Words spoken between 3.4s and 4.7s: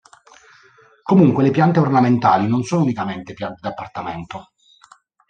da appartamento.